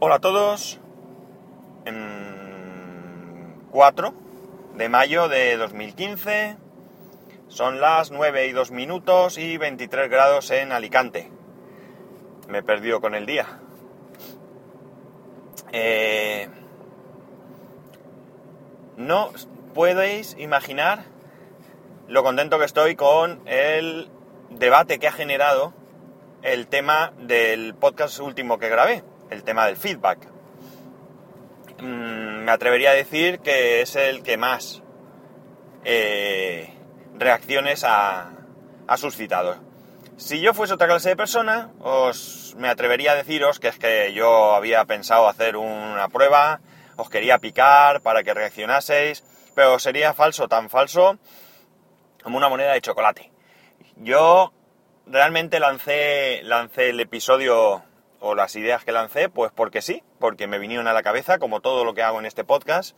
Hola 0.00 0.14
a 0.14 0.20
todos. 0.20 0.78
En 1.84 3.66
4 3.72 4.14
de 4.76 4.88
mayo 4.88 5.26
de 5.26 5.56
2015. 5.56 6.56
Son 7.48 7.80
las 7.80 8.12
9 8.12 8.46
y 8.46 8.52
2 8.52 8.70
minutos 8.70 9.38
y 9.38 9.56
23 9.56 10.08
grados 10.08 10.52
en 10.52 10.70
Alicante. 10.70 11.32
Me 12.46 12.58
he 12.58 12.62
perdido 12.62 13.00
con 13.00 13.16
el 13.16 13.26
día. 13.26 13.58
Eh, 15.72 16.48
no 18.96 19.32
podéis 19.74 20.36
imaginar 20.38 21.06
lo 22.06 22.22
contento 22.22 22.60
que 22.60 22.66
estoy 22.66 22.94
con 22.94 23.40
el 23.46 24.08
debate 24.50 25.00
que 25.00 25.08
ha 25.08 25.12
generado 25.12 25.74
el 26.42 26.68
tema 26.68 27.12
del 27.18 27.74
podcast 27.74 28.20
último 28.20 28.60
que 28.60 28.68
grabé, 28.68 29.02
el 29.30 29.44
tema 29.44 29.66
del 29.66 29.76
feedback. 29.76 30.28
Mm, 31.80 32.44
me 32.44 32.50
atrevería 32.50 32.90
a 32.90 32.94
decir 32.94 33.40
que 33.40 33.82
es 33.82 33.94
el 33.96 34.22
que 34.22 34.36
más 34.36 34.82
eh, 35.84 36.72
reacciones 37.14 37.84
ha, 37.84 38.30
ha, 38.86 38.96
suscitado. 38.96 39.56
Si 40.16 40.40
yo 40.40 40.54
fuese 40.54 40.74
otra 40.74 40.88
clase 40.88 41.10
de 41.10 41.16
persona, 41.16 41.70
os 41.80 42.54
me 42.58 42.68
atrevería 42.68 43.12
a 43.12 43.14
deciros 43.14 43.60
que 43.60 43.68
es 43.68 43.78
que 43.78 44.12
yo 44.12 44.54
había 44.54 44.84
pensado 44.86 45.28
hacer 45.28 45.56
una 45.56 46.08
prueba, 46.08 46.60
os 46.96 47.08
quería 47.08 47.38
picar 47.38 48.00
para 48.00 48.24
que 48.24 48.34
reaccionaseis, 48.34 49.22
pero 49.54 49.78
sería 49.78 50.14
falso, 50.14 50.48
tan 50.48 50.68
falso 50.68 51.18
como 52.22 52.36
una 52.36 52.48
moneda 52.48 52.72
de 52.72 52.80
chocolate. 52.80 53.30
Yo 53.96 54.52
realmente 55.06 55.60
lancé, 55.60 56.40
lancé 56.42 56.90
el 56.90 57.00
episodio 57.00 57.82
o 58.20 58.34
las 58.34 58.56
ideas 58.56 58.84
que 58.84 58.92
lancé, 58.92 59.28
pues 59.28 59.52
porque 59.54 59.82
sí, 59.82 60.02
porque 60.18 60.46
me 60.46 60.58
vinieron 60.58 60.88
a 60.88 60.92
la 60.92 61.02
cabeza, 61.02 61.38
como 61.38 61.60
todo 61.60 61.84
lo 61.84 61.94
que 61.94 62.02
hago 62.02 62.18
en 62.18 62.26
este 62.26 62.44
podcast, 62.44 62.96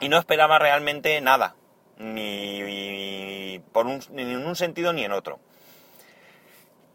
y 0.00 0.08
no 0.08 0.18
esperaba 0.18 0.58
realmente 0.58 1.20
nada, 1.20 1.54
ni, 1.98 3.60
por 3.72 3.86
un, 3.86 4.00
ni 4.10 4.22
en 4.22 4.46
un 4.46 4.56
sentido 4.56 4.92
ni 4.92 5.04
en 5.04 5.12
otro. 5.12 5.38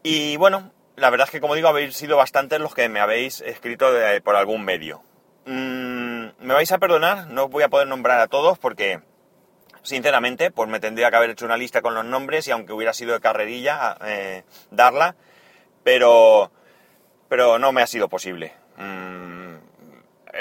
Y 0.04 0.38
bueno, 0.38 0.72
la 0.96 1.10
verdad 1.10 1.28
es 1.28 1.32
que 1.32 1.42
como 1.42 1.56
digo, 1.56 1.68
habéis 1.68 1.96
sido 1.96 2.18
bastantes 2.18 2.60
los 2.60 2.74
que 2.74 2.90
me 2.90 3.00
habéis 3.00 3.42
escrito 3.42 3.88
por 4.24 4.36
algún 4.36 4.64
medio. 4.64 5.04
Mm, 5.46 6.28
me 6.40 6.54
vais 6.54 6.72
a 6.72 6.78
perdonar, 6.78 7.28
no 7.28 7.48
voy 7.48 7.64
a 7.64 7.70
poder 7.70 7.88
nombrar 7.88 8.20
a 8.20 8.28
todos 8.28 8.58
porque 8.58 9.02
sinceramente, 9.84 10.52
pues 10.52 10.70
me 10.70 10.82
tendría 10.82 11.10
que 11.10 11.16
haber 11.16 11.30
hecho 11.30 11.46
una 11.46 11.56
lista 11.56 11.82
con 11.82 11.96
los 11.96 12.04
nombres 12.04 12.48
y 12.48 12.52
aunque 12.52 12.74
hubiera 12.74 12.94
sido 12.94 13.14
de 13.14 13.22
carrerilla, 13.22 13.98
eh, 14.06 14.44
darla, 14.70 15.16
pero, 15.84 16.52
pero 17.30 17.60
no 17.60 17.72
me 17.72 17.82
ha 17.82 17.88
sido 17.88 18.10
posible. 18.10 18.54
Mm, 18.78 19.56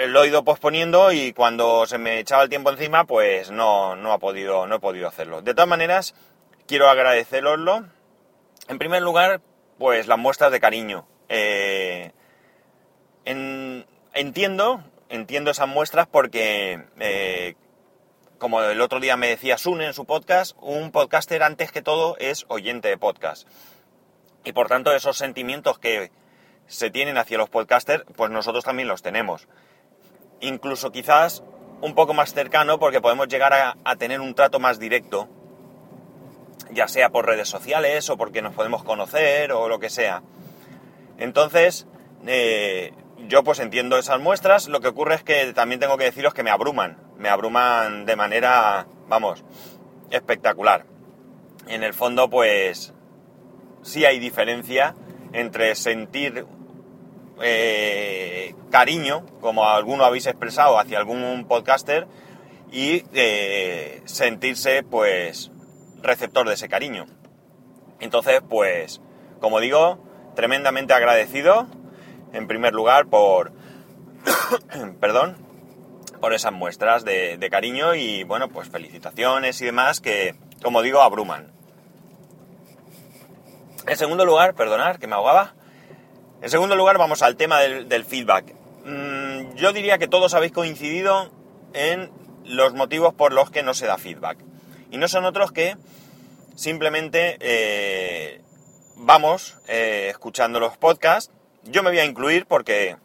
lo 0.08 0.22
he 0.22 0.28
ido 0.28 0.44
posponiendo 0.44 1.12
y 1.12 1.32
cuando 1.32 1.86
se 1.86 1.98
me 1.98 2.18
echaba 2.18 2.42
el 2.42 2.48
tiempo 2.48 2.70
encima, 2.70 3.04
pues 3.04 3.50
no, 3.50 3.96
no, 3.96 4.12
ha 4.12 4.18
podido, 4.18 4.66
no 4.66 4.76
he 4.76 4.80
podido 4.80 5.08
hacerlo. 5.08 5.42
De 5.42 5.54
todas 5.54 5.68
maneras, 5.68 6.14
quiero 6.66 6.88
agradeceroslo. 6.88 7.86
En 8.68 8.78
primer 8.78 9.02
lugar, 9.02 9.40
pues 9.78 10.06
las 10.06 10.18
muestras 10.18 10.52
de 10.52 10.60
cariño. 10.60 11.06
Eh, 11.28 12.12
en, 13.24 13.86
entiendo, 14.12 14.82
entiendo 15.08 15.50
esas 15.50 15.68
muestras 15.68 16.06
porque 16.06 16.84
eh, 16.98 17.54
como 18.38 18.62
el 18.62 18.80
otro 18.80 19.00
día 19.00 19.16
me 19.16 19.28
decía 19.28 19.58
Sune 19.58 19.86
en 19.86 19.94
su 19.94 20.04
podcast, 20.04 20.56
un 20.60 20.92
podcaster 20.92 21.42
antes 21.42 21.72
que 21.72 21.82
todo 21.82 22.16
es 22.18 22.44
oyente 22.48 22.88
de 22.88 22.98
podcast. 22.98 23.48
Y 24.44 24.52
por 24.52 24.68
tanto 24.68 24.94
esos 24.94 25.16
sentimientos 25.16 25.78
que 25.78 26.10
se 26.66 26.90
tienen 26.90 27.18
hacia 27.18 27.38
los 27.38 27.48
podcasters, 27.48 28.04
pues 28.16 28.30
nosotros 28.30 28.64
también 28.64 28.88
los 28.88 29.02
tenemos. 29.02 29.48
Incluso 30.40 30.92
quizás 30.92 31.42
un 31.80 31.94
poco 31.94 32.14
más 32.14 32.32
cercano 32.32 32.78
porque 32.78 33.00
podemos 33.00 33.28
llegar 33.28 33.52
a, 33.52 33.96
tener 33.96 34.20
un 34.20 34.34
trato 34.34 34.58
más 34.58 34.78
directo, 34.78 35.28
ya 36.70 36.88
sea 36.88 37.10
por 37.10 37.26
redes 37.26 37.48
sociales 37.48 38.08
o 38.10 38.16
porque 38.16 38.42
nos 38.42 38.54
podemos 38.54 38.82
conocer 38.82 39.52
o 39.52 39.68
lo 39.68 39.78
que 39.78 39.90
sea. 39.90 40.22
Entonces, 41.18 41.86
eh, 42.26 42.92
yo 43.28 43.44
pues 43.44 43.60
entiendo 43.60 43.98
esas 43.98 44.20
muestras, 44.20 44.68
lo 44.68 44.80
que 44.80 44.88
ocurre 44.88 45.14
es 45.14 45.22
que 45.22 45.52
también 45.52 45.80
tengo 45.80 45.96
que 45.96 46.04
deciros 46.04 46.34
que 46.34 46.42
me 46.42 46.50
abruman, 46.50 46.98
me 47.16 47.28
abruman 47.28 48.04
de 48.04 48.16
manera, 48.16 48.86
vamos, 49.08 49.44
espectacular. 50.10 50.84
En 51.68 51.82
el 51.82 51.94
fondo 51.94 52.28
pues 52.30 52.92
sí 53.82 54.04
hay 54.04 54.18
diferencia 54.18 54.94
entre 55.32 55.74
sentir 55.74 56.46
eh, 57.42 58.54
cariño, 58.70 59.24
como 59.40 59.68
alguno 59.68 60.04
habéis 60.04 60.26
expresado 60.26 60.78
hacia 60.78 60.98
algún 60.98 61.46
podcaster, 61.46 62.06
y 62.70 63.04
eh, 63.12 64.02
sentirse 64.04 64.82
pues 64.82 65.50
receptor 66.02 66.48
de 66.48 66.54
ese 66.54 66.68
cariño. 66.68 67.06
Entonces 68.00 68.40
pues, 68.48 69.00
como 69.40 69.60
digo, 69.60 69.98
tremendamente 70.34 70.92
agradecido 70.92 71.66
en 72.32 72.46
primer 72.46 72.74
lugar 72.74 73.06
por, 73.06 73.52
perdón, 75.00 75.36
por 76.20 76.34
esas 76.34 76.52
muestras 76.52 77.04
de, 77.04 77.48
cariño 77.50 77.94
y 77.94 78.24
bueno, 78.24 78.48
pues 78.48 78.68
felicitaciones 78.68 79.60
y 79.60 79.66
demás 79.66 80.00
que, 80.00 80.34
como 80.62 80.82
digo, 80.82 81.02
abruman. 81.02 81.52
En 83.86 83.96
segundo 83.96 84.24
lugar, 84.24 84.54
perdonar 84.54 84.98
que 84.98 85.06
me 85.06 85.14
ahogaba. 85.14 85.54
En 86.42 86.50
segundo 86.50 86.76
lugar, 86.76 86.98
vamos 86.98 87.22
al 87.22 87.36
tema 87.36 87.60
del, 87.60 88.04
feedback. 88.04 88.54
Mm, 88.84 89.54
yo 89.54 89.72
diría 89.72 89.98
que 89.98 90.08
todos 90.08 90.34
habéis 90.34 90.52
coincidido 90.52 91.30
en 91.72 92.10
los 92.44 92.74
motivos 92.74 93.14
por 93.14 93.32
los 93.32 93.50
que 93.50 93.62
no 93.62 93.74
se 93.74 93.86
da 93.86 93.98
feedback. 93.98 94.38
Y 94.90 94.98
no 94.98 95.08
son 95.08 95.24
otros 95.24 95.52
que 95.52 95.76
simplemente 96.54 97.36
eh, 97.40 98.40
vamos 98.96 99.56
eh, 99.66 100.08
escuchando 100.10 100.60
los 100.60 100.76
podcasts 100.76 101.30
yo 101.68 101.82
me 101.82 101.90
voy 101.90 101.98
a 101.98 102.04
incluir 102.04 102.46
porque 102.46 102.96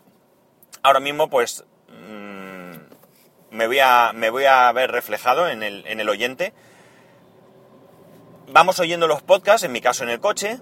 ahora 0.84 1.00
mismo 1.00 1.30
pues 1.30 1.64
mm, 1.90 3.56
me, 3.56 3.68
voy 3.68 3.80
a, 3.80 4.12
me 4.14 4.30
voy 4.30 4.46
a 4.46 4.72
ver 4.72 4.92
reflejado 4.92 5.50
en 5.50 5.64
el, 5.64 5.86
en 5.88 6.00
el 6.00 6.10
oyente. 6.10 6.54
Vamos 8.48 8.80
oyendo 8.80 9.08
los 9.08 9.22
podcasts, 9.22 9.64
en 9.64 9.72
mi 9.72 9.82
caso 9.82 10.04
en 10.04 10.10
el 10.10 10.20
coche, 10.20 10.60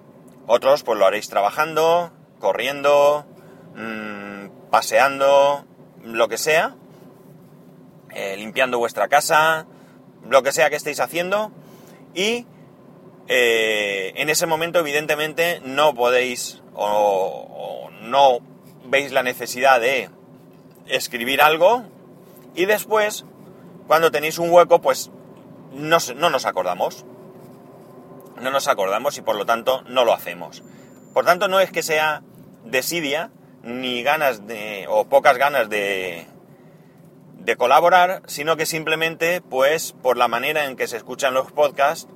otros 0.48 0.84
pues 0.84 0.98
lo 0.98 1.06
haréis 1.06 1.28
trabajando, 1.28 2.12
corriendo, 2.40 3.26
mmm, 3.76 4.70
paseando, 4.70 5.66
lo 6.04 6.28
que 6.28 6.38
sea, 6.38 6.76
eh, 8.12 8.36
limpiando 8.38 8.80
vuestra 8.80 9.08
casa, 9.08 9.68
lo 10.28 10.44
que 10.44 10.52
sea 10.52 10.70
que 10.70 10.76
estéis 10.76 11.00
haciendo 11.00 11.52
y 12.14 12.46
eh, 13.28 14.14
en 14.16 14.30
ese 14.30 14.48
momento 14.48 14.80
evidentemente 14.80 15.62
no 15.64 15.94
podéis 15.94 16.64
o, 16.74 17.90
no 18.02 18.40
veis 18.86 19.12
la 19.12 19.22
necesidad 19.22 19.80
de 19.80 20.10
escribir 20.88 21.42
algo 21.42 21.84
y 22.56 22.66
después, 22.66 23.26
cuando 23.88 24.12
tenéis 24.12 24.40
un 24.40 24.50
hueco, 24.52 24.82
pues 24.82 25.12
no, 25.72 25.98
no 26.16 26.30
nos 26.30 26.46
acordamos. 26.46 27.06
No 28.42 28.52
nos 28.52 28.68
acordamos 28.68 29.18
y 29.18 29.22
por 29.22 29.36
lo 29.36 29.46
tanto 29.46 29.84
no 29.84 30.06
lo 30.06 30.14
hacemos. 30.14 30.64
Por 31.14 31.26
tanto, 31.26 31.48
no 31.48 31.60
es 31.60 31.72
que 31.72 31.84
sea 31.84 32.24
desidia 32.64 33.32
ni 33.64 34.04
ganas 34.04 34.48
de, 34.48 34.86
o 34.90 35.06
pocas 35.06 35.38
ganas 35.38 35.70
de, 35.70 36.26
de 37.40 37.56
colaborar, 37.56 38.22
sino 38.28 38.58
que 38.58 38.66
simplemente, 38.66 39.42
pues, 39.42 39.94
por 39.94 40.18
la 40.18 40.28
manera 40.28 40.66
en 40.66 40.76
que 40.76 40.88
se 40.88 40.98
escuchan 40.98 41.34
los 41.34 41.52
podcasts, 41.52 42.08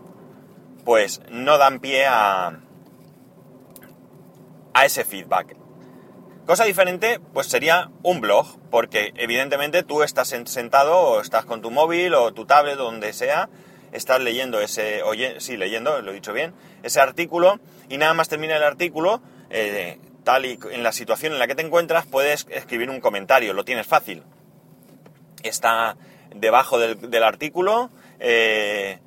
pues 0.85 1.21
no 1.29 1.57
dan 1.57 1.79
pie 1.79 2.05
a, 2.05 2.59
a 4.73 4.85
ese 4.85 5.05
feedback. 5.05 5.55
Cosa 6.45 6.65
diferente, 6.65 7.21
pues 7.33 7.47
sería 7.47 7.89
un 8.03 8.19
blog, 8.19 8.59
porque 8.69 9.13
evidentemente 9.15 9.83
tú 9.83 10.03
estás 10.03 10.27
sentado 10.27 10.97
o 10.97 11.21
estás 11.21 11.45
con 11.45 11.61
tu 11.61 11.71
móvil 11.71 12.13
o 12.15 12.33
tu 12.33 12.45
tablet, 12.45 12.75
donde 12.75 13.13
sea, 13.13 13.49
estás 13.93 14.19
leyendo 14.19 14.59
ese, 14.59 15.03
oye, 15.03 15.39
sí, 15.39 15.55
leyendo, 15.55 16.01
lo 16.01 16.11
he 16.11 16.15
dicho 16.15 16.33
bien, 16.33 16.53
ese 16.83 16.99
artículo 16.99 17.59
y 17.87 17.97
nada 17.97 18.13
más 18.13 18.27
termina 18.27 18.57
el 18.57 18.63
artículo, 18.63 19.21
eh, 19.51 19.99
tal 20.23 20.45
y 20.45 20.59
en 20.71 20.83
la 20.83 20.91
situación 20.91 21.33
en 21.33 21.39
la 21.39 21.47
que 21.47 21.55
te 21.55 21.61
encuentras, 21.61 22.05
puedes 22.05 22.47
escribir 22.49 22.89
un 22.89 22.99
comentario, 22.99 23.53
lo 23.53 23.65
tienes 23.65 23.87
fácil. 23.87 24.23
Está 25.43 25.97
debajo 26.35 26.79
del, 26.79 27.23
artículo, 27.23 27.91
eh, 28.19 28.99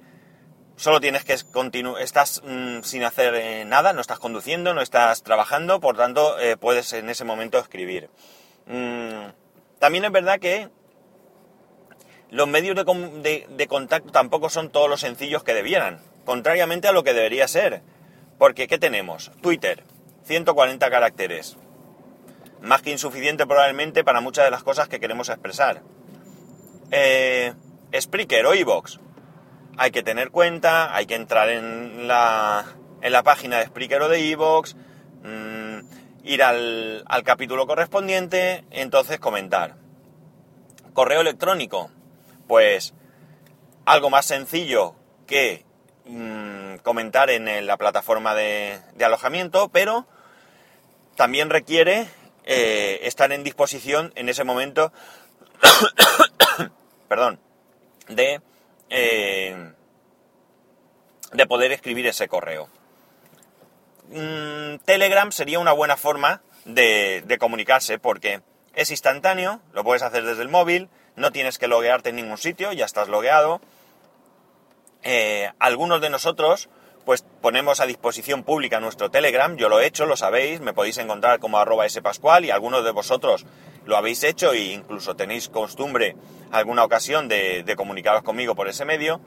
solo 0.77 1.01
tienes 1.01 1.25
que 1.25 1.37
continuar, 1.51 2.03
estás 2.03 2.43
mm, 2.45 2.83
sin 2.83 3.05
hacer 3.05 3.35
eh, 3.35 3.65
nada, 3.65 3.93
no 3.93 4.01
estás 4.01 4.19
conduciendo, 4.19 4.75
no 4.75 4.81
estás 4.81 5.23
trabajando, 5.23 5.81
por 5.81 5.97
tanto 5.97 6.39
eh, 6.39 6.57
puedes 6.57 6.93
en 6.93 7.09
ese 7.09 7.25
momento 7.25 7.59
escribir. 7.59 8.11
Mm, 8.67 9.31
también 9.79 10.05
es 10.05 10.13
verdad 10.13 10.39
que 10.39 10.69
los 12.31 12.49
medios 12.49 12.77
de, 12.77 13.47
de, 13.49 13.67
contacto 13.67 14.11
tampoco 14.11 14.51
son 14.51 14.71
todos 14.71 14.91
los 14.91 15.01
sencillos 15.01 15.45
que 15.45 15.55
debieran, 15.55 16.01
contrariamente 16.25 16.89
a 16.89 16.93
lo 16.93 17.05
que 17.05 17.15
debería 17.15 17.49
ser. 17.49 17.83
Porque, 18.39 18.69
¿qué 18.69 18.79
tenemos? 18.79 19.33
Twitter, 19.41 19.85
140 20.27 20.91
caracteres. 20.91 21.57
más 22.63 22.83
que 22.83 22.91
insuficiente 22.91 23.47
probablemente 23.47 24.03
para 24.03 24.21
muchas 24.21 24.45
de 24.45 24.51
las 24.51 24.65
cosas 24.65 24.89
que 24.89 24.99
queremos 24.99 25.29
expresar. 25.29 25.83
Eh, 26.91 27.53
Spreaker 27.95 28.45
o 28.47 28.55
iVoox. 28.55 28.99
Hay 29.79 29.91
que 29.91 30.03
tener 30.03 30.31
cuenta, 30.31 30.95
hay 30.95 31.07
que 31.07 31.15
entrar 31.15 31.49
en 31.49 32.09
la, 32.09 32.65
en 33.03 33.13
la 33.13 33.23
página 33.23 33.59
de 33.59 33.67
Spreaker 33.67 34.03
o 34.03 34.09
de 34.09 34.21
iVoox, 34.21 34.75
mm, 35.23 35.79
ir 36.25 36.43
al, 36.43 37.05
al 37.07 37.23
capítulo 37.23 37.67
correspondiente, 37.67 38.65
entonces 38.71 39.21
comentar. 39.21 39.77
Correo 40.93 41.21
electrónico, 41.21 41.91
pues 42.49 42.95
algo 43.85 44.11
más 44.11 44.27
sencillo 44.27 44.95
que 45.27 45.65
mm, 46.07 46.77
comentar 46.83 47.31
en 47.31 47.67
la 47.67 47.77
plataforma 47.77 48.35
de, 48.35 48.81
alojamiento, 49.01 49.69
pero 49.69 50.07
también 51.17 51.51
requiere 51.51 52.07
eh, 52.45 53.01
estar 53.03 53.33
en 53.33 53.43
disposición 53.43 54.13
en 54.15 54.29
ese 54.29 54.45
momento, 54.45 54.93
perdón, 57.09 57.41
de, 58.09 58.41
eh, 58.91 59.73
de 61.33 61.47
poder 61.47 61.73
escribir 61.73 62.07
ese 62.07 62.29
correo. 62.29 62.69
Mm, 64.11 64.77
Telegram 64.85 65.33
sería 65.33 65.59
una 65.59 65.73
buena 65.73 65.97
forma 65.97 66.43
de, 66.65 67.37
comunicarse 67.41 67.99
porque 67.99 68.43
es 68.75 68.91
instantáneo, 68.91 69.61
lo 69.73 69.83
puedes 69.83 70.03
hacer 70.03 70.25
desde 70.25 70.43
el 70.43 70.49
móvil, 70.49 70.89
no 71.17 71.33
tienes 71.33 71.59
que 71.59 71.67
loguearte 71.67 72.11
en 72.11 72.17
ningún 72.17 72.39
sitio, 72.39 72.73
ya 72.73 72.85
estás 72.85 73.09
logueado. 73.09 73.61
Eh, 75.03 75.51
algunos 75.59 76.01
de 76.01 76.11
nosotros 76.11 76.69
pues 77.07 77.25
ponemos 77.41 77.79
a 77.79 77.87
disposición 77.87 78.43
pública 78.43 78.81
nuestro 78.81 79.13
Telegram, 79.13 79.57
yo 79.57 79.69
lo 79.69 79.79
he 79.79 79.87
hecho, 79.87 80.07
lo 80.07 80.17
sabéis, 80.17 80.61
me 80.61 80.75
podéis 80.75 80.99
encontrar 80.99 81.39
como 81.39 81.57
arroba 81.57 81.89
spascual 81.89 82.45
y 82.45 82.51
algunos 82.51 82.85
de 82.85 82.91
vosotros 82.91 83.47
lo 83.85 83.97
habéis 83.97 84.25
hecho 84.25 84.53
e 84.53 84.73
incluso 84.73 85.15
tenéis 85.15 85.49
costumbre 85.49 86.17
alguna 86.51 86.83
ocasión 86.83 87.29
de, 87.29 87.73
comunicaros 87.77 88.25
conmigo 88.25 88.57
por 88.57 88.69
ese 88.69 88.85
medio, 88.85 89.21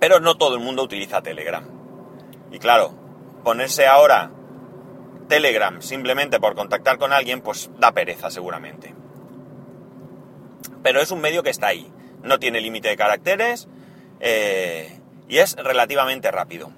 pero 0.00 0.18
no 0.18 0.36
todo 0.36 0.56
el 0.56 0.60
mundo 0.60 0.82
utiliza 0.82 1.22
Telegram. 1.22 1.64
Y 2.50 2.58
claro, 2.58 2.98
ponerse 3.44 3.86
ahora 3.86 4.32
Telegram 5.28 5.80
simplemente 5.80 6.40
por 6.40 6.56
contactar 6.56 6.98
con 6.98 7.12
alguien, 7.12 7.42
pues 7.42 7.70
da 7.78 7.92
pereza 7.92 8.28
seguramente. 8.32 8.92
Pero 10.82 11.00
es 11.00 11.12
un 11.12 11.20
medio 11.20 11.44
que 11.44 11.50
está 11.50 11.68
ahí, 11.68 11.92
no 12.24 12.40
tiene 12.40 12.60
límite 12.60 12.88
de 12.88 12.96
caracteres, 12.96 13.68
eh, 14.18 14.98
y 15.28 15.38
es 15.38 15.56
relativamente 15.56 16.30
rápido. 16.30 16.72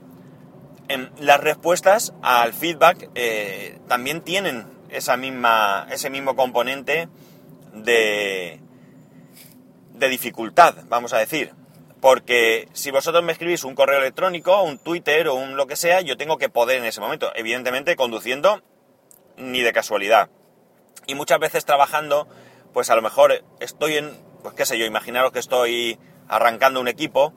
Las 1.18 1.40
respuestas 1.40 2.12
al 2.20 2.52
feedback 2.52 3.10
eh, 3.14 3.78
también 3.86 4.22
tienen 4.22 4.66
esa 4.90 5.16
misma, 5.16 5.86
ese 5.90 6.10
mismo 6.10 6.34
componente 6.34 7.08
de, 7.72 8.58
de 9.94 10.08
dificultad, 10.08 10.74
vamos 10.88 11.12
a 11.12 11.18
decir. 11.18 11.52
Porque 12.00 12.68
si 12.72 12.90
vosotros 12.90 13.22
me 13.22 13.32
escribís 13.32 13.62
un 13.62 13.74
correo 13.74 13.98
electrónico, 13.98 14.62
un 14.62 14.78
Twitter 14.78 15.28
o 15.28 15.34
un 15.34 15.56
lo 15.56 15.66
que 15.66 15.76
sea, 15.76 16.00
yo 16.00 16.16
tengo 16.16 16.38
que 16.38 16.48
poder 16.48 16.78
en 16.78 16.86
ese 16.86 17.00
momento, 17.00 17.30
evidentemente 17.36 17.94
conduciendo 17.94 18.62
ni 19.36 19.60
de 19.60 19.72
casualidad. 19.72 20.30
Y 21.06 21.14
muchas 21.14 21.38
veces 21.38 21.64
trabajando, 21.64 22.26
pues 22.72 22.90
a 22.90 22.96
lo 22.96 23.02
mejor 23.02 23.44
estoy 23.60 23.96
en, 23.98 24.16
pues 24.42 24.54
qué 24.54 24.64
sé 24.64 24.78
yo, 24.78 24.86
imaginaros 24.86 25.30
que 25.30 25.38
estoy 25.38 25.98
arrancando 26.26 26.80
un 26.80 26.88
equipo, 26.88 27.34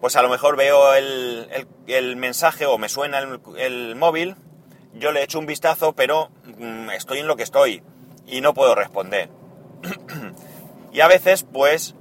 pues 0.00 0.16
a 0.16 0.22
lo 0.22 0.28
mejor 0.28 0.56
veo 0.56 0.94
el, 0.94 2.16
mensaje 2.16 2.66
o 2.66 2.78
me 2.78 2.88
suena 2.88 3.18
el, 3.56 3.96
móvil, 3.96 4.36
yo 4.94 5.12
le 5.12 5.22
echo 5.22 5.38
un 5.38 5.46
vistazo, 5.46 5.94
pero 5.94 6.30
mm, 6.58 6.90
estoy 6.90 7.18
en 7.20 7.26
lo 7.26 7.36
que 7.36 7.42
estoy 7.42 7.82
y 8.26 8.40
no 8.40 8.54
puedo 8.54 8.74
responder. 8.74 9.30
y 10.92 11.00
a 11.00 11.08
veces, 11.08 11.44
pues, 11.44 11.94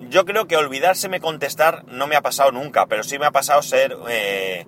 yo 0.00 0.24
creo 0.24 0.46
que 0.46 0.56
olvidárseme 0.56 1.20
contestar 1.20 1.84
no 1.86 2.06
me 2.06 2.16
ha 2.16 2.22
pasado 2.22 2.52
nunca, 2.52 2.86
pero 2.86 3.02
sí 3.02 3.18
me 3.18 3.26
ha 3.26 3.30
pasado 3.30 3.62
ser 3.62 3.96
eh, 4.08 4.66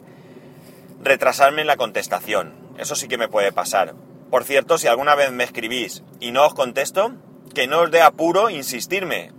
retrasarme 1.02 1.62
en 1.62 1.66
la 1.66 1.76
contestación. 1.76 2.54
Eso 2.78 2.94
sí 2.96 3.08
que 3.08 3.18
me 3.18 3.28
puede 3.28 3.52
pasar. 3.52 3.94
Por 4.30 4.44
cierto, 4.44 4.78
si 4.78 4.88
alguna 4.88 5.14
vez 5.14 5.30
me 5.30 5.44
escribís 5.44 6.02
y 6.20 6.32
no 6.32 6.46
os 6.46 6.54
contesto, 6.54 7.14
que 7.54 7.66
no 7.66 7.80
os 7.80 7.90
dé 7.90 8.02
apuro 8.02 8.50
insistirme. 8.50 9.32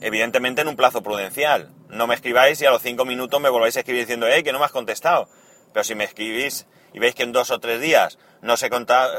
Evidentemente 0.00 0.60
en 0.60 0.68
un 0.68 0.76
plazo 0.76 1.02
prudencial 1.02 1.70
no 1.94 2.06
me 2.06 2.14
escribáis 2.14 2.60
y 2.60 2.66
a 2.66 2.70
los 2.70 2.82
cinco 2.82 3.04
minutos 3.04 3.40
me 3.40 3.48
volváis 3.48 3.76
a 3.76 3.80
escribir 3.80 4.02
diciendo, 4.02 4.26
hey, 4.28 4.42
que 4.42 4.52
no 4.52 4.58
me 4.58 4.64
has 4.64 4.72
contestado. 4.72 5.28
Pero 5.72 5.84
si 5.84 5.94
me 5.94 6.04
escribís 6.04 6.66
y 6.92 6.98
veis 6.98 7.14
que 7.14 7.22
en 7.22 7.32
dos 7.32 7.50
o 7.50 7.58
tres 7.58 7.80
días 7.80 8.18
no 8.42 8.56
se, 8.56 8.68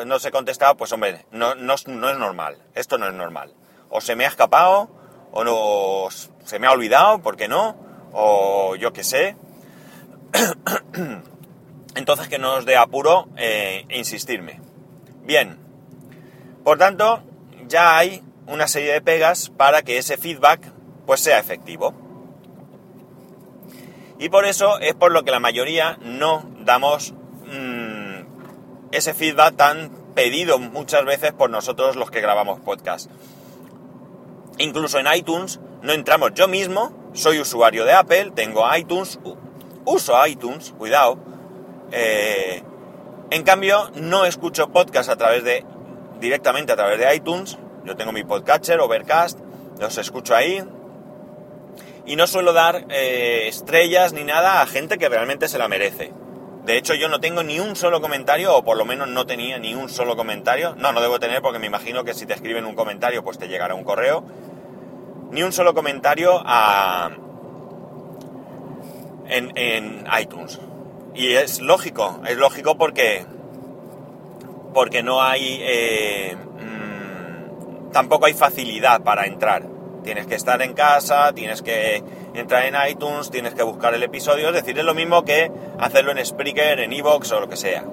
no 0.06 0.20
se 0.20 0.32
contestado, 0.32 0.78
pues 0.78 0.92
hombre, 0.92 1.26
no, 1.32 1.56
no, 1.56 1.74
es 1.74 1.88
normal. 1.88 2.62
Esto 2.76 2.98
no 2.98 3.08
es 3.08 3.14
normal. 3.14 3.54
O 3.90 4.02
se 4.02 4.16
me 4.16 4.26
ha 4.26 4.28
escapado, 4.28 4.90
o 5.32 5.44
no 5.44 6.10
se 6.44 6.60
me 6.60 6.68
ha 6.68 6.72
olvidado, 6.72 7.20
¿por 7.20 7.36
qué 7.36 7.48
no? 7.48 7.76
O 8.14 8.76
yo 8.76 8.94
qué 8.94 9.04
sé. 9.04 9.36
Entonces 11.96 12.28
que 12.28 12.40
no 12.40 12.56
os 12.56 12.66
dé 12.66 12.76
apuro 12.76 13.28
eh, 13.38 13.86
insistirme. 13.90 14.62
Bien. 15.24 15.60
Por 16.64 16.78
tanto, 16.78 17.24
ya 17.68 17.98
hay 17.98 18.24
una 18.48 18.68
serie 18.68 18.94
de 18.94 19.02
pegas 19.02 19.50
para 19.50 19.82
que 19.82 19.98
ese 19.98 20.18
feedback 20.18 20.72
pues 21.06 21.22
sea 21.22 21.40
efectivo. 21.40 22.05
Y 24.20 24.30
por 24.30 24.46
eso 24.46 24.80
es 24.80 24.96
por 24.96 25.12
lo 25.12 25.24
que 25.24 25.32
la 25.32 25.40
mayoría 25.40 25.98
no 26.02 26.46
damos 26.60 27.14
mmm, 27.46 28.22
ese 28.92 29.14
feedback 29.14 29.56
tan 29.56 29.90
pedido 30.16 30.58
muchas 30.58 31.04
veces 31.06 31.34
por 31.34 31.50
nosotros 31.50 31.96
los 31.96 32.10
que 32.10 32.22
grabamos 32.22 32.62
podcast. 32.62 33.12
Incluso 34.58 35.00
en 35.00 35.08
iTunes 35.14 35.60
no 35.82 35.92
entramos. 35.92 36.34
Yo 36.34 36.48
mismo 36.48 37.12
soy 37.14 37.40
usuario 37.40 37.86
de 37.86 37.94
Apple, 37.94 38.32
tengo 38.34 38.64
iTunes, 38.76 39.20
uso 39.86 40.28
iTunes, 40.28 40.74
cuidado. 40.78 41.18
Eh, 41.92 42.64
en 43.32 43.44
cambio, 43.44 43.92
no 43.96 44.26
escucho 44.26 44.70
podcast 44.70 45.10
a 45.10 45.18
través 45.18 45.44
de 45.44 45.66
directamente 46.20 46.72
a 46.72 46.76
través 46.76 47.00
de 47.00 47.16
iTunes. 47.16 47.58
Yo 47.84 47.96
tengo 47.96 48.12
mi 48.12 48.24
podcatcher, 48.24 48.80
Overcast, 48.80 49.40
los 49.80 49.98
escucho 49.98 50.36
ahí, 50.36 50.64
y 52.06 52.16
no 52.16 52.28
suelo 52.28 52.54
dar 52.54 52.86
eh, 52.90 53.48
estrellas 53.48 54.14
ni 54.14 54.24
nada 54.24 54.62
a 54.62 54.68
gente 54.68 54.98
que 54.98 55.10
realmente 55.10 55.48
se 55.48 55.58
la 55.58 55.68
merece. 55.68 56.14
De 56.66 56.78
hecho, 56.78 56.96
yo 56.96 57.10
no 57.10 57.20
tengo 57.20 57.44
ni 57.44 57.60
un 57.60 57.76
solo 57.76 58.02
comentario, 58.02 58.56
o 58.56 58.64
por 58.64 58.76
lo 58.76 58.86
menos 58.86 59.08
no 59.08 59.28
tenía 59.28 59.60
ni 59.60 59.76
un 59.76 59.88
solo 59.88 60.16
comentario. 60.16 60.76
No, 60.76 60.92
no 60.94 61.02
debo 61.02 61.20
tener 61.20 61.42
porque 61.42 61.60
me 61.60 61.68
imagino 61.68 62.04
que 62.04 62.16
si 62.16 62.26
te 62.26 62.34
escriben 62.34 62.66
un 62.66 62.74
comentario, 62.74 63.24
pues 63.24 63.38
te 63.38 63.48
llegará 63.48 63.76
un 63.76 63.84
correo. 63.84 64.24
Ni 65.30 65.44
un 65.44 65.52
solo 65.52 65.76
comentario 65.76 66.42
a... 66.44 67.12
en, 69.28 70.06
iTunes. 70.20 70.60
Y 71.14 71.34
es 71.34 71.62
lógico, 71.62 72.22
es 72.28 72.38
lógico 72.38 72.78
porque... 72.78 73.26
porque 74.74 75.04
no 75.04 75.22
hay... 75.22 75.60
Eh, 75.62 76.36
mm, 76.36 77.92
tampoco 77.92 78.26
hay 78.26 78.34
facilidad 78.34 79.04
para 79.04 79.28
entrar. 79.28 79.75
Tienes 80.06 80.28
que 80.28 80.36
estar 80.36 80.62
en 80.62 80.74
casa, 80.74 81.34
tienes 81.34 81.64
que 81.64 82.04
entrar 82.36 82.64
en 82.66 82.76
iTunes, 82.90 83.32
tienes 83.32 83.56
que 83.56 83.64
buscar 83.64 83.96
el 83.96 84.04
episodio, 84.04 84.50
es 84.50 84.54
decir, 84.54 84.78
es 84.78 84.86
lo 84.86 84.94
mismo 84.94 85.26
que 85.26 85.52
hacerlo 85.80 86.12
en 86.12 86.24
Spreaker, 86.24 86.80
en 86.80 86.94
Evox 86.94 87.32
o 87.32 87.40
lo 87.40 87.50
que 87.50 87.58
sea. 87.58 87.84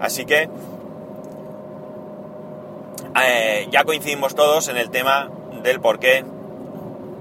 Así 0.00 0.24
que 0.24 0.48
eh, 3.22 3.68
ya 3.70 3.84
coincidimos 3.84 4.34
todos 4.34 4.66
en 4.66 4.76
el 4.76 4.90
tema 4.90 5.30
del 5.62 5.80
por 5.80 6.00
qué 6.00 6.24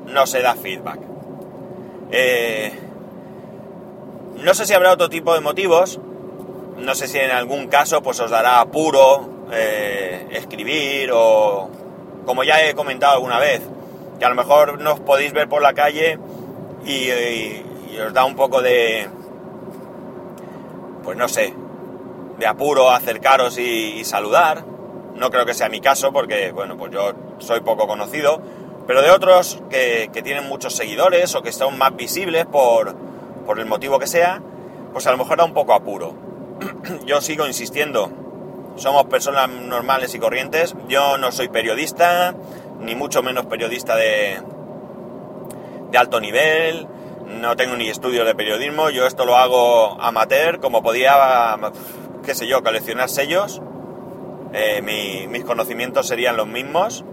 no 0.08 0.26
se 0.26 0.42
da 0.42 0.56
feedback. 0.56 1.00
Eh, 2.12 2.74
no 4.38 4.56
sé 4.56 4.66
si 4.66 4.74
habrá 4.74 4.94
otro 4.94 5.10
tipo 5.10 5.36
de 5.36 5.42
motivos, 5.42 6.00
no 6.78 6.96
sé 6.96 7.08
si 7.08 7.20
en 7.20 7.30
algún 7.30 7.68
caso 7.68 8.02
pues 8.02 8.20
os 8.20 8.32
dará 8.32 8.60
apuro 8.60 9.46
eh, 9.52 10.28
escribir 10.32 11.12
o 11.14 11.70
como 12.26 12.44
ya 12.44 12.66
he 12.66 12.74
comentado 12.74 13.14
alguna 13.14 13.38
vez, 13.38 13.62
que 14.20 14.26
a 14.26 14.30
lo 14.30 14.36
mejor 14.36 14.80
nos 14.80 15.00
podéis 15.00 15.34
ver 15.34 15.50
por 15.50 15.62
la 15.62 15.74
calle 15.74 16.20
y, 16.86 17.10
os 18.00 18.14
da 18.14 18.26
un 18.26 18.36
poco 18.36 18.62
de, 18.62 19.08
pues 21.04 21.18
no 21.18 21.28
sé, 21.28 21.54
de 22.40 22.48
apuro 22.48 22.92
acercaros 22.92 23.58
y, 23.58 24.04
saludar. 24.04 24.66
No 25.16 25.30
creo 25.30 25.46
que 25.46 25.54
sea 25.54 25.70
mi 25.70 25.80
caso 25.80 26.12
porque, 26.12 26.52
bueno, 26.52 26.76
pues 26.76 26.92
yo 26.92 27.14
soy 27.38 27.62
poco 27.62 27.88
conocido, 27.88 28.42
pero 28.88 29.02
de 29.02 29.12
otros 29.12 29.62
que, 29.70 30.10
tienen 30.24 30.48
muchos 30.48 30.76
seguidores 30.76 31.36
o 31.36 31.44
que 31.44 31.52
son 31.52 31.78
más 31.78 31.96
visibles 31.96 32.46
por, 32.46 32.96
por 33.46 33.60
el 33.60 33.66
motivo 33.66 34.00
que 34.00 34.08
sea, 34.08 34.42
pues 34.92 35.06
a 35.08 35.12
lo 35.12 35.18
mejor 35.18 35.38
da 35.38 35.46
un 35.46 35.54
poco 35.54 35.74
apuro. 35.74 36.16
yo 37.06 37.22
sigo 37.22 37.46
insistiendo, 37.46 38.10
somos 38.76 39.06
personas 39.06 39.50
normales 39.50 40.16
y 40.16 40.20
corrientes, 40.20 40.76
yo 40.88 41.18
no 41.18 41.32
soy 41.32 41.48
periodista, 41.50 42.34
ni 42.80 42.96
mucho 42.96 43.24
menos 43.24 43.46
periodista 43.46 43.96
de, 43.96 44.42
de 45.92 45.98
alto 45.98 46.20
nivel, 46.20 46.88
no 47.28 47.56
tengo 47.56 47.76
ni 47.76 47.90
estudios 47.90 48.26
de 48.26 48.36
periodismo, 48.36 48.90
yo 48.90 49.06
esto 49.06 49.26
lo 49.26 49.36
hago 49.38 50.02
amateur, 50.02 50.60
como 50.60 50.84
podía, 50.84 51.58
qué 52.24 52.36
sé 52.36 52.48
yo, 52.48 52.64
coleccionar 52.64 53.10
sellos, 53.10 53.62
eh, 54.54 55.28
mis 55.30 55.44
conocimientos 55.44 56.08
serían 56.08 56.38
los 56.38 56.48
mismos. 56.48 57.04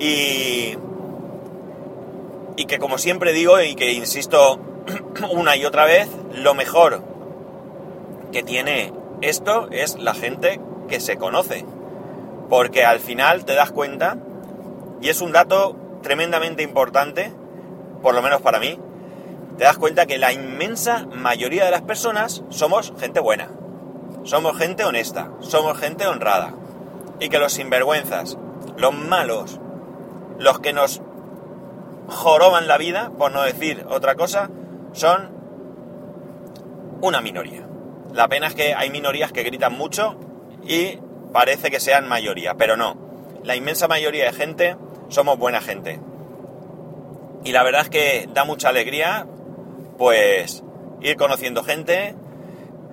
Y, 0.00 0.76
y 2.56 2.64
que 2.66 2.78
como 2.78 2.98
siempre 2.98 3.32
digo 3.32 3.60
y 3.60 3.74
que 3.74 3.92
insisto 3.92 4.58
una 5.30 5.56
y 5.56 5.64
otra 5.64 5.84
vez, 5.84 6.08
lo 6.34 6.54
mejor 6.54 7.02
que 8.32 8.42
tiene 8.42 8.92
esto 9.20 9.68
es 9.70 9.96
la 9.98 10.14
gente 10.14 10.60
que 10.88 11.00
se 11.00 11.16
conoce. 11.16 11.64
Porque 12.50 12.84
al 12.84 12.98
final 12.98 13.44
te 13.44 13.54
das 13.54 13.70
cuenta, 13.70 14.18
y 15.00 15.08
es 15.08 15.20
un 15.20 15.32
dato 15.32 15.76
tremendamente 16.02 16.62
importante, 16.62 17.32
por 18.02 18.14
lo 18.14 18.22
menos 18.22 18.42
para 18.42 18.60
mí, 18.60 18.78
te 19.56 19.64
das 19.64 19.78
cuenta 19.78 20.06
que 20.06 20.18
la 20.18 20.32
inmensa 20.32 21.06
mayoría 21.14 21.64
de 21.64 21.70
las 21.70 21.82
personas 21.82 22.42
somos 22.48 22.92
gente 22.98 23.20
buena, 23.20 23.50
somos 24.24 24.56
gente 24.58 24.84
honesta, 24.84 25.30
somos 25.40 25.78
gente 25.78 26.06
honrada. 26.06 26.54
Y 27.20 27.28
que 27.28 27.38
los 27.38 27.52
sinvergüenzas, 27.52 28.36
los 28.76 28.92
malos, 28.92 29.60
los 30.38 30.58
que 30.58 30.72
nos 30.72 31.00
joroban 32.08 32.66
la 32.66 32.76
vida, 32.76 33.12
por 33.16 33.30
no 33.32 33.42
decir 33.42 33.86
otra 33.88 34.16
cosa, 34.16 34.50
son 34.92 35.30
una 37.00 37.20
minoría. 37.20 37.66
La 38.12 38.28
pena 38.28 38.48
es 38.48 38.54
que 38.54 38.74
hay 38.74 38.90
minorías 38.90 39.32
que 39.32 39.42
gritan 39.42 39.74
mucho 39.74 40.16
y 40.64 40.98
parece 41.32 41.70
que 41.70 41.80
sean 41.80 42.08
mayoría, 42.08 42.54
pero 42.54 42.76
no. 42.76 43.03
La 43.44 43.56
inmensa 43.56 43.88
mayoría 43.88 44.24
de 44.24 44.32
gente 44.32 44.76
somos 45.08 45.38
buena 45.38 45.60
gente. 45.60 46.00
Y 47.44 47.52
la 47.52 47.62
verdad 47.62 47.82
es 47.82 47.90
que 47.90 48.28
da 48.32 48.44
mucha 48.44 48.70
alegría, 48.70 49.26
pues, 49.98 50.64
ir 51.02 51.16
conociendo 51.16 51.62
gente, 51.62 52.14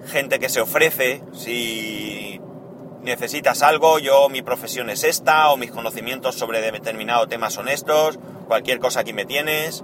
gente 0.05 0.39
que 0.39 0.49
se 0.49 0.59
ofrece, 0.59 1.23
si 1.31 2.41
necesitas 3.01 3.63
algo, 3.63 3.97
yo 3.99 4.27
mi 4.27 4.41
profesión 4.41 4.89
es 4.89 5.05
esta, 5.05 5.49
o 5.51 5.57
mis 5.57 5.71
conocimientos 5.71 6.35
sobre 6.35 6.59
determinado 6.59 7.27
tema 7.27 7.49
son 7.49 7.69
estos, 7.69 8.19
cualquier 8.47 8.79
cosa 8.79 8.99
aquí 8.99 9.13
me 9.13 9.25
tienes. 9.25 9.83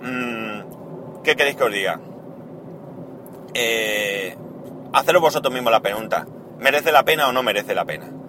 Mm, 0.00 1.22
¿Qué 1.24 1.34
queréis 1.34 1.56
que 1.56 1.64
os 1.64 1.72
diga? 1.72 2.00
Eh, 3.54 4.36
haceros 4.92 5.20
vosotros 5.20 5.52
mismos 5.52 5.72
la 5.72 5.80
pregunta. 5.80 6.24
¿Merece 6.60 6.92
la 6.92 7.04
pena 7.04 7.28
o 7.28 7.32
no 7.32 7.42
merece 7.42 7.74
la 7.74 7.84
pena? 7.84 8.21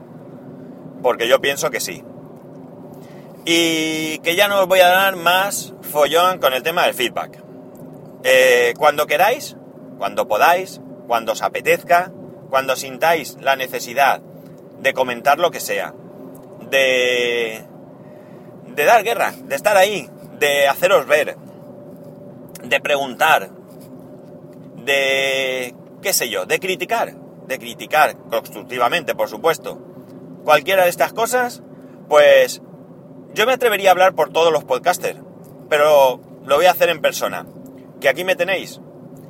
Porque 1.04 1.28
yo 1.28 1.40
pienso 1.40 1.70
que 1.70 1.80
sí. 1.80 2.04
Y 3.46 4.18
que 4.20 4.36
ya 4.36 4.48
no 4.48 4.62
os 4.62 4.68
voy 4.68 4.80
a 4.80 4.88
dar 4.88 5.16
más 5.16 5.74
follón 5.82 6.40
con 6.40 6.54
el 6.54 6.64
tema 6.64 6.86
del 6.86 6.96
feedback. 6.96 7.44
Eh, 8.24 8.74
cuando 8.80 9.06
queráis, 9.06 9.58
cuando 10.00 10.28
podáis, 10.28 10.82
cuando 11.08 11.34
os 11.34 11.42
apetezca, 11.42 12.12
cuando 12.50 12.76
sintáis 12.76 13.38
la 13.42 13.56
necesidad 13.56 14.22
de 14.80 14.94
comentar 14.94 15.40
lo 15.40 15.52
que 15.52 15.60
sea, 15.60 15.94
de, 16.70 17.64
de 18.68 18.86
dar 18.86 19.04
guerra, 19.04 19.34
de 19.44 19.56
estar 19.56 19.76
ahí, 19.76 20.10
de 20.40 20.68
haceros 20.68 21.06
ver, 21.06 21.38
de 22.64 22.80
preguntar, 22.80 23.50
de 24.86 25.76
qué 26.02 26.14
sé 26.14 26.30
yo, 26.30 26.46
de 26.46 26.60
criticar, 26.60 27.14
de 27.48 27.60
criticar 27.60 28.18
constructivamente, 28.30 29.16
por 29.16 29.30
supuesto. 29.30 29.93
Cualquiera 30.44 30.84
de 30.84 30.90
estas 30.90 31.14
cosas, 31.14 31.64
pues 32.10 32.62
yo 33.34 33.46
me 33.46 33.54
atrevería 33.54 33.90
a 33.90 33.92
hablar 33.94 34.14
por 34.14 34.32
todos 34.32 34.52
los 34.52 34.64
podcasters, 34.64 35.20
pero 35.70 36.20
lo 36.46 36.56
voy 36.56 36.66
a 36.66 36.72
hacer 36.72 36.90
en 36.90 37.02
persona. 37.02 37.46
Que 38.00 38.10
aquí 38.10 38.24
me 38.24 38.36
tenéis, 38.36 38.82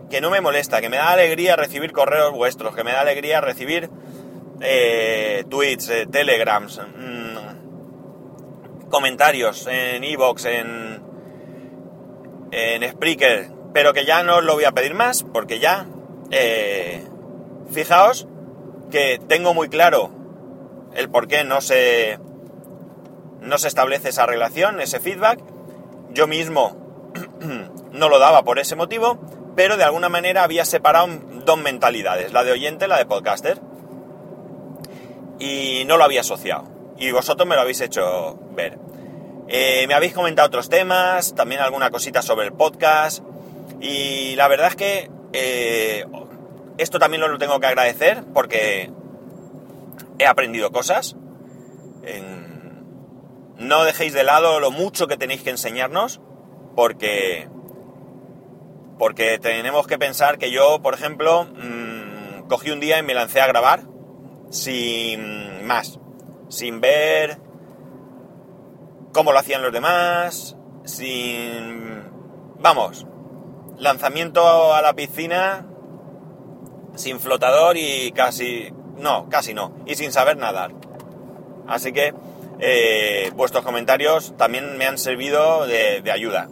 que 0.09 0.21
no 0.21 0.29
me 0.29 0.41
molesta, 0.41 0.81
que 0.81 0.89
me 0.89 0.97
da 0.97 1.11
alegría 1.11 1.55
recibir 1.55 1.91
correos 1.91 2.31
vuestros, 2.31 2.75
que 2.75 2.83
me 2.83 2.91
da 2.91 3.01
alegría 3.01 3.41
recibir 3.41 3.89
eh, 4.61 5.43
tweets, 5.49 5.89
eh, 5.89 6.07
telegrams, 6.09 6.81
mm, 6.81 7.29
comentarios 8.89 9.67
en 9.67 10.03
Evox, 10.03 10.45
en, 10.45 11.01
en 12.51 12.91
Spreaker, 12.91 13.49
pero 13.73 13.93
que 13.93 14.05
ya 14.05 14.23
no 14.23 14.37
os 14.37 14.43
lo 14.43 14.55
voy 14.55 14.65
a 14.65 14.71
pedir 14.71 14.93
más, 14.95 15.23
porque 15.23 15.59
ya 15.59 15.85
eh, 16.31 17.03
fijaos 17.71 18.27
que 18.91 19.19
tengo 19.27 19.53
muy 19.53 19.69
claro 19.69 20.22
el 20.95 21.09
por 21.09 21.27
qué 21.27 21.43
no 21.43 21.61
se, 21.61 22.19
no 23.41 23.57
se 23.57 23.67
establece 23.67 24.09
esa 24.09 24.25
relación, 24.25 24.79
ese 24.81 24.99
feedback. 24.99 25.39
Yo 26.11 26.27
mismo 26.27 26.77
no 27.91 28.09
lo 28.09 28.19
daba 28.19 28.43
por 28.43 28.59
ese 28.59 28.75
motivo, 28.75 29.19
pero 29.55 29.77
de 29.77 29.83
alguna 29.83 30.09
manera 30.09 30.43
había 30.43 30.65
separado 30.65 31.07
dos 31.45 31.57
mentalidades, 31.57 32.33
la 32.33 32.43
de 32.43 32.51
oyente 32.51 32.85
y 32.85 32.87
la 32.87 32.97
de 32.97 33.05
podcaster. 33.05 33.59
Y 35.39 35.83
no 35.87 35.97
lo 35.97 36.03
había 36.03 36.21
asociado. 36.21 36.65
Y 36.97 37.11
vosotros 37.11 37.47
me 37.47 37.55
lo 37.55 37.61
habéis 37.61 37.81
hecho 37.81 38.39
ver. 38.51 38.77
Eh, 39.47 39.85
me 39.87 39.93
habéis 39.93 40.13
comentado 40.13 40.47
otros 40.47 40.69
temas, 40.69 41.35
también 41.35 41.61
alguna 41.61 41.89
cosita 41.89 42.21
sobre 42.21 42.45
el 42.45 42.53
podcast. 42.53 43.23
Y 43.81 44.35
la 44.35 44.47
verdad 44.47 44.67
es 44.67 44.75
que 44.75 45.11
eh, 45.33 46.05
esto 46.77 46.99
también 46.99 47.21
lo 47.21 47.37
tengo 47.37 47.59
que 47.59 47.67
agradecer 47.67 48.23
porque 48.33 48.91
he 50.19 50.25
aprendido 50.25 50.71
cosas. 50.71 51.15
no 53.57 53.83
dejéis 53.85 54.13
de 54.13 54.23
lado 54.23 54.59
lo 54.59 54.71
mucho 54.71 55.07
que 55.07 55.17
tenéis 55.17 55.41
que 55.43 55.51
enseñarnos 55.51 56.21
porque 56.75 57.47
porque 58.97 59.39
tenemos 59.39 59.87
que 59.87 59.97
pensar 59.97 60.37
que 60.37 60.51
yo, 60.51 60.81
por 60.81 60.93
ejemplo, 60.93 61.45
mm, 61.45 62.47
cogí 62.47 62.71
un 62.71 62.79
día 62.79 62.99
y 62.99 63.03
me 63.03 63.13
lancé 63.13 63.41
a 63.41 63.47
grabar 63.47 63.83
sin 64.49 65.65
más, 65.65 65.99
sin 66.49 66.79
ver 66.79 67.39
cómo 69.11 69.31
lo 69.31 69.39
hacían 69.39 69.61
los 69.61 69.73
demás, 69.73 70.57
sin... 70.85 72.03
Vamos, 72.59 73.05
lanzamiento 73.77 74.73
a 74.73 74.81
la 74.81 74.93
piscina 74.93 75.67
sin 76.95 77.19
flotador 77.19 77.77
y 77.77 78.11
casi... 78.11 78.71
No, 78.97 79.29
casi 79.29 79.53
no. 79.53 79.73
Y 79.85 79.95
sin 79.95 80.11
saber 80.11 80.37
nadar. 80.37 80.71
Así 81.67 81.91
que 81.93 82.13
eh, 82.59 83.31
vuestros 83.35 83.63
comentarios 83.63 84.35
también 84.37 84.77
me 84.77 84.85
han 84.85 84.97
servido 84.97 85.65
de, 85.65 86.09
ayuda. 86.11 86.49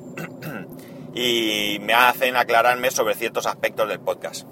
y 1.13 1.77
me 1.81 1.93
hacen 1.93 2.35
aclararme 2.35 2.91
sobre 2.91 3.15
ciertos 3.15 3.45
aspectos 3.45 3.87
del 3.87 3.99
podcast. 3.99 4.47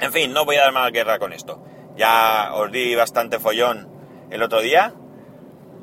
En 0.00 0.12
fin, 0.12 0.32
no 0.32 0.44
voy 0.44 0.56
a 0.56 0.62
dar 0.62 0.72
más 0.72 0.90
guerra 0.92 1.18
con 1.18 1.32
esto. 1.32 1.62
Ya 1.96 2.52
os 2.54 2.72
di 2.72 2.94
bastante 2.94 3.38
follón 3.38 3.88
el 4.30 4.42
otro 4.42 4.60
día 4.60 4.94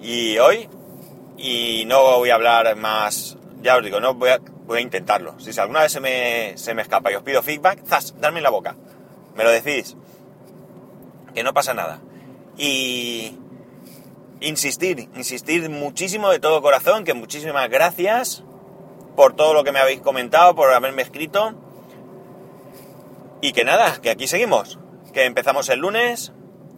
y 0.01 0.37
hoy 0.37 0.69
y 1.37 1.83
no 1.85 2.17
voy 2.17 2.31
a 2.31 2.35
hablar 2.35 2.75
más, 2.75 3.37
ya 3.61 3.77
os 3.77 3.83
digo, 3.83 3.99
no 3.99 4.15
voy 4.15 4.29
a, 4.29 4.39
voy 4.65 4.79
a 4.79 4.81
intentarlo. 4.81 5.39
Si 5.39 5.57
alguna 5.59 5.81
vez 5.81 5.91
se 5.91 5.99
me, 5.99 6.57
se 6.57 6.73
me 6.73 6.81
escapa 6.81 7.11
y 7.11 7.15
os 7.15 7.23
pido 7.23 7.43
feedback, 7.43 7.85
¡zas! 7.85 8.19
Darme 8.19 8.39
en 8.39 8.43
la 8.43 8.49
boca. 8.49 8.75
Me 9.35 9.43
lo 9.43 9.51
decís. 9.51 9.95
Que 11.33 11.43
no 11.43 11.53
pasa 11.53 11.73
nada. 11.73 12.01
Y 12.57 13.37
insistir, 14.39 15.09
insistir 15.15 15.69
muchísimo 15.69 16.29
de 16.29 16.39
todo 16.39 16.61
corazón, 16.61 17.03
que 17.03 17.13
muchísimas 17.13 17.69
gracias 17.69 18.43
por 19.15 19.35
todo 19.35 19.53
lo 19.53 19.63
que 19.63 19.71
me 19.71 19.79
habéis 19.79 20.01
comentado, 20.01 20.55
por 20.55 20.71
haberme 20.71 21.01
escrito. 21.01 21.55
Y 23.41 23.51
que 23.51 23.63
nada, 23.63 23.99
que 24.01 24.09
aquí 24.09 24.27
seguimos. 24.27 24.79
Que 25.13 25.25
empezamos 25.25 25.69
el 25.69 25.79
lunes, 25.79 26.33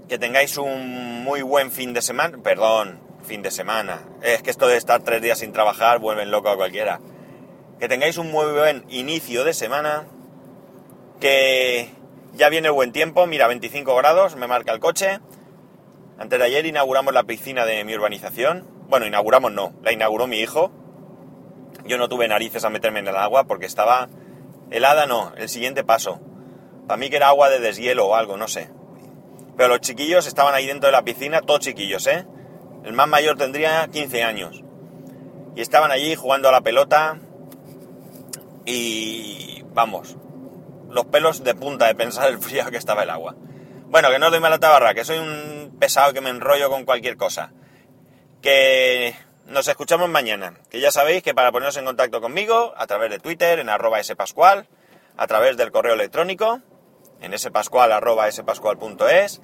que 0.07 0.17
tengáis 0.17 0.57
un 0.57 1.23
muy 1.23 1.41
buen 1.41 1.71
fin 1.71 1.93
de 1.93 2.01
semana. 2.01 2.37
Perdón, 2.41 3.01
fin 3.23 3.41
de 3.41 3.51
semana. 3.51 4.01
Es 4.21 4.41
que 4.41 4.49
esto 4.49 4.67
de 4.67 4.77
estar 4.77 5.01
tres 5.03 5.21
días 5.21 5.39
sin 5.39 5.51
trabajar 5.51 5.99
vuelven 5.99 6.31
loco 6.31 6.49
a 6.49 6.55
cualquiera. 6.55 6.99
Que 7.79 7.87
tengáis 7.87 8.17
un 8.17 8.31
muy 8.31 8.51
buen 8.51 8.85
inicio 8.89 9.43
de 9.43 9.53
semana. 9.53 10.07
Que 11.19 11.89
ya 12.33 12.49
viene 12.49 12.67
el 12.67 12.73
buen 12.73 12.91
tiempo, 12.91 13.27
mira, 13.27 13.47
25 13.47 13.95
grados, 13.95 14.35
me 14.35 14.47
marca 14.47 14.71
el 14.71 14.79
coche. 14.79 15.19
Antes 16.17 16.39
de 16.39 16.45
ayer 16.45 16.65
inauguramos 16.65 17.13
la 17.13 17.23
piscina 17.23 17.65
de 17.65 17.83
mi 17.83 17.95
urbanización. 17.95 18.65
Bueno, 18.89 19.05
inauguramos 19.05 19.51
no, 19.51 19.73
la 19.83 19.91
inauguró 19.93 20.27
mi 20.27 20.39
hijo. 20.39 20.71
Yo 21.85 21.97
no 21.97 22.09
tuve 22.09 22.27
narices 22.27 22.63
a 22.65 22.69
meterme 22.69 22.99
en 22.99 23.07
el 23.07 23.15
agua 23.15 23.45
porque 23.45 23.65
estaba 23.65 24.09
helada, 24.69 25.05
no, 25.05 25.33
el 25.37 25.49
siguiente 25.49 25.83
paso. 25.83 26.19
Para 26.87 26.97
mí 26.97 27.09
que 27.09 27.17
era 27.17 27.29
agua 27.29 27.49
de 27.49 27.59
deshielo 27.59 28.07
o 28.07 28.15
algo, 28.15 28.37
no 28.37 28.47
sé. 28.47 28.69
Pero 29.55 29.69
los 29.69 29.81
chiquillos 29.81 30.27
estaban 30.27 30.53
ahí 30.55 30.65
dentro 30.65 30.87
de 30.87 30.93
la 30.93 31.03
piscina, 31.03 31.41
todos 31.41 31.61
chiquillos, 31.61 32.07
¿eh? 32.07 32.25
El 32.83 32.93
más 32.93 33.07
mayor 33.07 33.37
tendría 33.37 33.87
15 33.87 34.23
años. 34.23 34.63
Y 35.55 35.61
estaban 35.61 35.91
allí 35.91 36.15
jugando 36.15 36.49
a 36.49 36.51
la 36.51 36.61
pelota, 36.61 37.19
y 38.65 39.63
vamos, 39.73 40.15
los 40.89 41.05
pelos 41.05 41.43
de 41.43 41.55
punta 41.55 41.87
de 41.87 41.95
pensar 41.95 42.29
el 42.29 42.39
frío 42.39 42.69
que 42.69 42.77
estaba 42.77 43.03
el 43.03 43.09
agua. 43.09 43.35
Bueno, 43.87 44.09
que 44.11 44.19
no 44.19 44.29
doy 44.29 44.39
mala 44.39 44.59
tabarra, 44.59 44.93
que 44.93 45.03
soy 45.03 45.17
un 45.17 45.77
pesado 45.79 46.13
que 46.13 46.21
me 46.21 46.29
enrollo 46.29 46.69
con 46.69 46.85
cualquier 46.85 47.17
cosa. 47.17 47.51
Que 48.41 49.15
nos 49.47 49.67
escuchamos 49.67 50.09
mañana. 50.09 50.53
Que 50.69 50.79
ya 50.79 50.91
sabéis 50.91 51.23
que 51.23 51.33
para 51.33 51.51
poneros 51.51 51.77
en 51.77 51.85
contacto 51.85 52.21
conmigo, 52.21 52.73
a 52.77 52.85
través 52.87 53.09
de 53.09 53.19
Twitter, 53.19 53.59
en 53.59 53.69
arroba 53.69 54.01
spascual, 54.03 54.67
a 55.17 55.27
través 55.27 55.57
del 55.57 55.71
correo 55.71 55.95
electrónico, 55.95 56.61
en 57.21 57.37
spascual 57.37 57.91
arroba 57.91 58.31
spascual.es, 58.31 59.41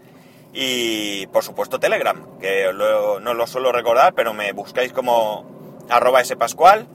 Y 0.53 1.27
por 1.27 1.43
supuesto 1.43 1.79
Telegram, 1.79 2.39
que 2.39 2.71
no 2.73 3.33
lo 3.33 3.47
suelo 3.47 3.71
recordar, 3.71 4.13
pero 4.13 4.33
me 4.33 4.51
buscáis 4.53 4.93
como 4.93 5.83
arroba 5.89 6.23
spascual 6.23 6.87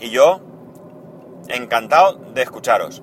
y 0.00 0.10
yo 0.10 0.40
encantado 1.48 2.14
de 2.14 2.42
escucharos. 2.42 3.02